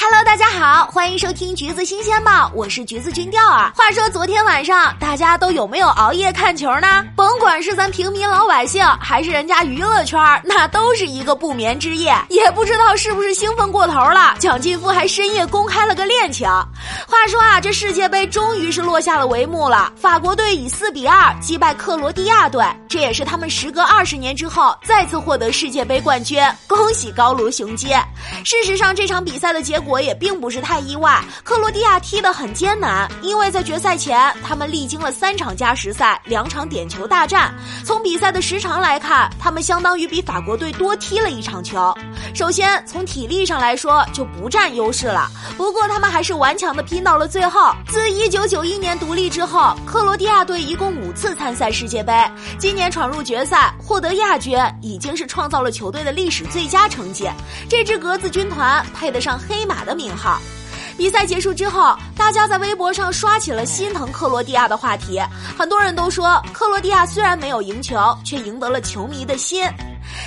[0.00, 3.72] Hello，大家好，欢迎收听橘子新鲜报，我是橘子君调儿。
[3.74, 7.04] 话说昨天晚上大家都有没有熬夜看球呢？
[7.16, 12.14] 甭管是咱平民老百姓，还是人家娱乐圈，那都是一个不眠之夜。
[12.28, 16.48] 也不知道是不是兴奋过头了，蒋劲夫还深夜公开了个恋情。
[16.48, 27.88] 话说啊，这世界杯终于是落下了帷幕了，法国队以四比二击败克罗地亚队，这也是他们时隔二十年之后再次获得世界杯冠军，恭喜高卢雄鸡。
[28.44, 29.87] 事实上，这场比赛的结果。
[29.88, 37.54] 我也并不是太意外，克罗地亚踢得很艰难，因为在决赛前，他们历经了三场加时赛，两场点球大战。
[37.86, 41.92] 从比赛的时长来看，他们相当于比法国队多踢了一场球。
[42.34, 47.74] 首先从体力上来说就不占优势了，不过他们还是顽强的拼到了最后。
[47.88, 52.12] 自一九九一年独立之后，克罗地亚队一共五次参赛世界杯，
[52.58, 57.26] 今年闯入决赛获得亚军，已经是创造了球队的历史最佳成绩。
[57.70, 59.77] 这支格子军团配得上黑马。
[59.84, 60.38] 的名号，
[60.96, 65.20] 比赛结束之后，大家在微博上刷起了心疼克罗地亚的话题。
[65.58, 69.62] 很多人都说，克罗地亚虽然没有赢球，却赢得了球迷的心。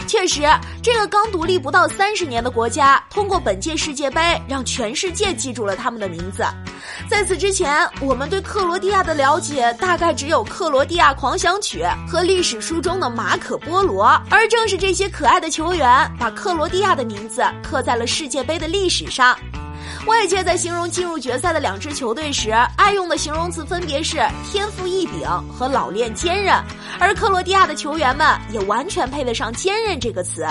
[0.08, 0.44] 确实，
[0.82, 6.46] 这个刚独立不到三十年的国家，通过本届世界杯，让全世界记住了他们的名字。
[7.12, 14.06] 在此之前，我们对克罗地亚的了解大概只有《克罗地亚狂想曲》和历史书中的马可波罗。
[14.30, 19.38] 而正是这些可爱的球员，把克罗地亚的名字刻在了世界杯的历史上。
[20.06, 26.56] 外界在形容进入决赛的两支球队时，爱用的形容词分别是天赋异禀和老练坚韧，
[26.98, 30.48] 而克罗地亚的球员们也完全配得上坚韧这个词。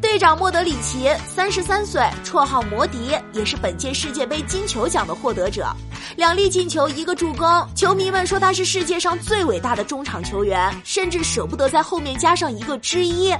[0.00, 5.66] 队长莫德里奇，三十三岁，绰号摩迪，也是本届世界杯金球奖的获得者，
[6.16, 7.46] 两粒进球，一个助攻。
[7.74, 13.34] 球迷们说他是世界上最伟大的中场球员，甚至舍不得在后面加上一个之一。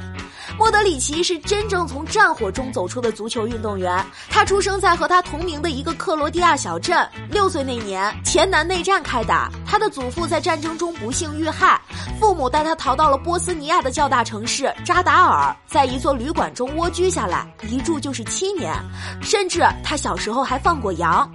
[0.58, 4.04] 莫德里奇是真正从战火中走出的足球运动员。
[4.28, 7.08] 他出生在和他同名的一个克罗地亚小镇。
[7.30, 11.80] 六岁那年，前南内战开打，他的祖父在战争中不幸遇害，
[12.18, 18.74] 父母带他逃到了波斯尼亚的较大城市扎达尔，在一座旅馆中蜗居下来，一住就是七年，
[19.22, 21.30] 甚至他小时候还放过羊。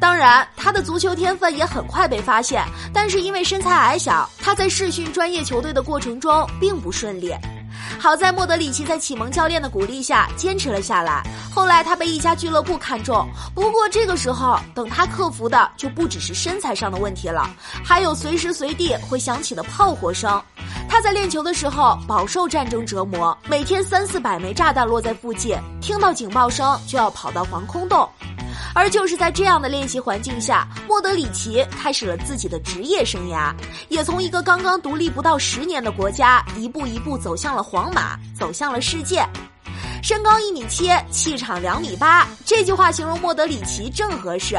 [0.00, 7.34] 当然，他的足球天分也很快被发现，但是因为身材矮小，他在试训专业球队的过程中并不顺利。
[7.98, 11.22] 好在莫德里奇在启蒙教练的鼓励下坚持了下来。
[11.52, 17.50] 后来他被一家俱乐部看中，不过这个时候等他克服的就不只是身材上的问题了，
[17.84, 20.40] 还有随时随地会响起的炮火声。
[20.90, 28.06] 他在练球的时候饱受战争折磨，每天三四百枚炸弹落在附近，听到警报声就要跑到防空洞。
[28.74, 33.54] 而就是在这样的练习环境下，莫德里奇开始了自己的职业生涯，
[33.88, 39.24] 也从一个刚刚独立不到十年的国家，一步一步走向了皇马，走向了世界。
[40.02, 44.56] 身高一米七，气场两米八，这句话形容莫德里奇正合适。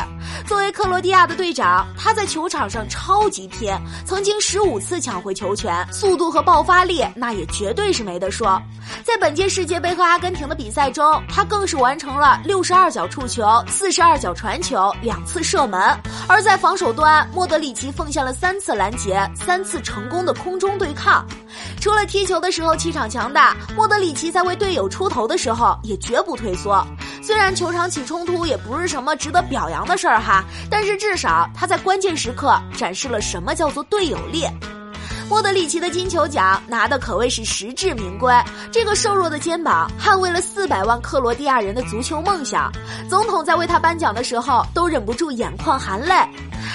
[0.47, 3.74] 作为克罗地亚的队长，他在球场上超级拼，
[4.06, 8.62] 曾经十五次抢回球权，速度和爆发力那也绝对是没得说。
[9.03, 15.79] 在本届世界杯和阿根廷的比赛中，他更是完成了六十二脚触球、四十二脚传球、两次射门。
[16.28, 21.25] 而在防守端，莫德里奇奉献了三次拦截、三次成功的空中对抗。
[21.79, 26.85] 除了踢球的时候气场强大，莫德里奇在为队友出头的时候也绝不退缩。
[27.23, 34.45] 虽然球场起冲突也不是什么值得表扬的事儿哈，但是至少他在关键时刻展示了什么叫做队友力。
[35.29, 38.33] 莫德里奇的金球奖拿的可谓是实至名归，
[38.69, 42.69] 这个瘦弱的肩膀捍卫了四百万克罗地亚人的足球梦想。
[43.09, 46.13] 总统在为他颁奖的时候都忍不住眼眶含泪。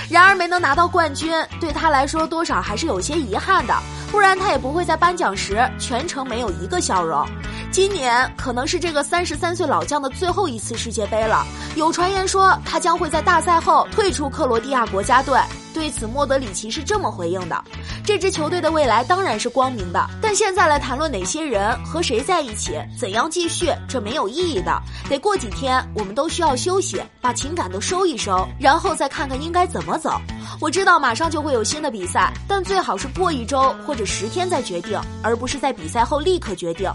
[0.08, 1.30] 然而没能拿到冠军，
[1.60, 3.74] 对他来说多少还是有些遗憾的，
[4.10, 7.26] 不然他也不会在颁奖时全程没有一个笑容。
[7.76, 15.38] 今年可能是这个三十三岁老将的最后一次世界杯了，有传言说他将会在大赛后退出克罗地亚国家队。
[15.74, 17.64] 对此，莫德里奇是这么回应的
[18.02, 24.72] ：“这支球队的未来当然是光明的，但现在来谈论哪些人和谁在一起，怎样继续，这没有意义的。
[25.10, 30.18] 得过几天，我们都需要休息，把情感都收一收，然后再看看应该怎么走。
[30.60, 36.90] 我知道马上就会有新的比赛，但最好是过一周或者十天再决定，而不是在比赛后立刻决定。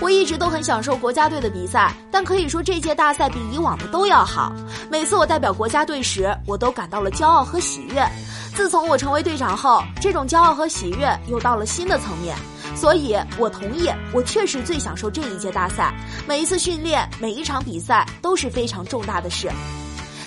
[0.00, 4.52] 我一直都很享受国家队的比赛，但可以说这届大赛比以往的都要好。
[4.90, 8.06] 每次我代表国家队时，我都感到了骄傲和喜悦。”
[8.52, 12.36] 自从我成为队长后，这种骄傲和喜悦又到了新的层面，
[12.74, 15.94] 所以我同意，我确实最享受这一届大赛。
[16.26, 19.48] 每一次训练，每一场比赛都是非常重大的事。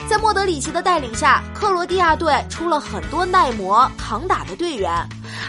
[0.10, 4.92] 在莫德里奇的带领下，克罗地亚队出了很多耐磨、抗打的队员。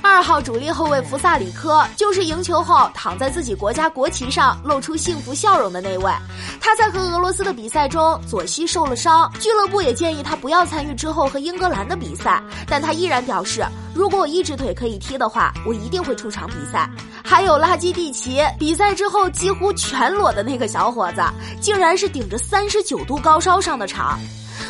[0.03, 6.13] 二号主力后卫弗萨里科就是赢球后躺在自己国家国旗上露出幸福笑容的那位。
[6.61, 13.65] 他在和俄罗斯的比赛中左膝受了伤，俱乐部也建议他不要参与之后和英格兰的比赛，但他依然表示，
[13.95, 16.89] 如果我一只腿可以踢的话，我一定会出场比赛。
[17.25, 21.23] 还有拉基蒂奇，比赛之后几乎全裸的那个小伙子，
[21.61, 24.19] 竟然是顶着三十九度高烧上的场。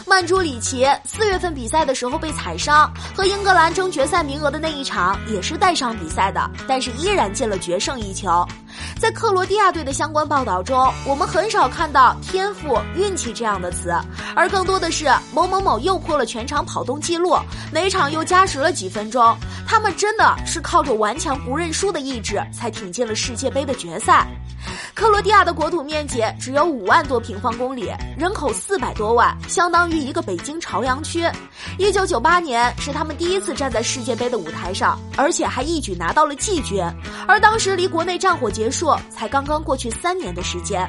[0.06, 8.46] 曼朱里奇四月份比赛的时候被踩伤，和英格兰争决赛名额的那一场也是带伤比赛的，但是依然进了决胜一球。
[8.98, 13.94] 在克罗地亚队的相关报道中，我们很少看到天赋、运气这样的词，
[14.34, 17.36] 而更多的是某某某又破了全场跑动记录，
[17.72, 19.36] 哪场又加时了几分钟。
[19.66, 24.26] 他们真的是靠着顽强不认输的意志，才挺进了世界杯的决赛。
[24.94, 31.28] 克罗地亚的国土面积只有五万多平方公里，人口四百多万，相当于一个北京朝阳区。
[31.78, 36.82] 一九九八年是他们第一次站在世界杯的舞台上，而且还一举拿到了季军。
[37.26, 40.88] 而当时离国内战火结结束才刚刚过去三年的时间。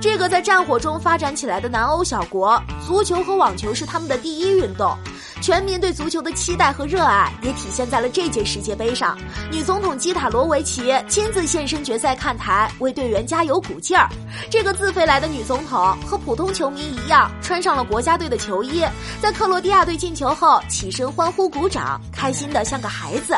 [0.00, 4.96] 这个在战火中发展起来的南欧小国，足球和网球是他们的第一运动。
[5.42, 9.18] 全民对足球的期待和热爱也体现在了这届世界杯上。
[9.50, 14.08] 女总统基塔罗维奇亲自现身决赛看台，为队员加油鼓劲儿。
[14.50, 18.82] 这个自费来的女总统和普通球迷一样，穿上了国家队的球衣，
[19.20, 23.36] 在克罗地亚队进球后起身欢呼鼓掌，开心的像个孩子。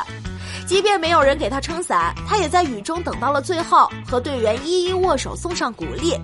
[0.67, 6.19] 即便没有人给他撑伞，他也在雨中等到了最后，和队员一一握手送上鼓励。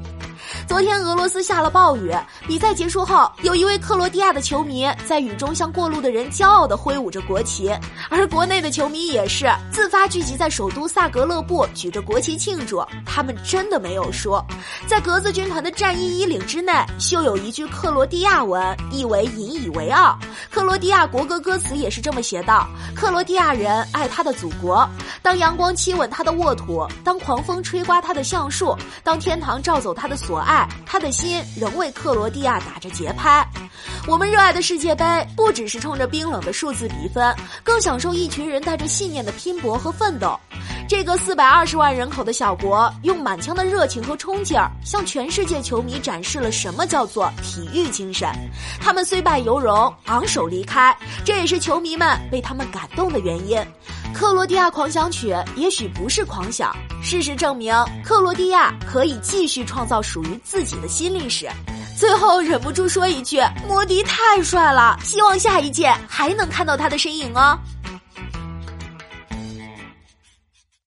[0.70, 2.14] 昨天俄罗斯下了暴雨，
[2.46, 7.76] 比赛结束后，有一位克罗地亚的球迷在雨中向过路的人骄傲地挥舞着国旗，
[8.08, 12.80] 而国内的球迷也是自发聚集在首都萨格勒布，举着国旗庆祝。
[13.04, 14.40] 他们真的没有输，
[14.86, 20.16] 在格子军团的战衣衣领之内绣有一句克罗地亚文，意为引以为傲。
[20.52, 22.64] 克罗地亚国歌歌词也是这么写道：
[22.94, 24.88] 克罗地亚人爱他的祖国。
[25.20, 33.46] 当阳光亲吻他的沃土，当狂风吹刮他的橡树，当天堂照走他的所爱，他的心仍为克罗地亚打着节拍。
[34.06, 35.04] 我们热爱的世界杯，
[35.36, 40.38] 不只是冲着冰冷的数字比分，更享受一群人带着信念的拼搏和奋斗。
[40.88, 48.28] 这个四百二十万人口的小国，用满腔的热情和冲劲儿，向全世界球迷展示了什么叫做体育精神。
[48.80, 53.56] 他们虽败犹荣，昂首离开，这也是球迷们被他们感动的原因。
[54.14, 57.74] 克罗地亚狂想曲也许不是狂想，事实证明，
[58.04, 61.48] 克罗地亚可以继续创造属于自己的新历史。
[61.96, 67.58] 最后忍不住说一句：莫迪太帅了，希望下一届还能看到他的身影哦。